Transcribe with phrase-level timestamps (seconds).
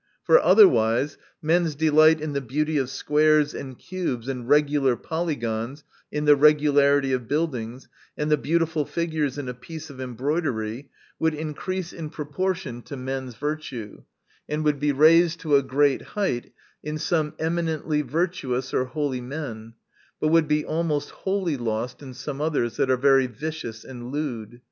[0.23, 6.25] For, otherwise, men's delight in the beauty of squares, and cubes, and regular polygons, in
[6.25, 11.35] the regularity of buildings, and the beauti ful figures in a piece of embroidery, would
[11.35, 14.01] increase in proportion to men's virtue;
[14.49, 16.51] and would be raised to a great height
[16.83, 19.75] in some eminently virtuous or holy men;
[20.19, 24.59] but would be almost wholly lost in some others that are very vicious and lewd.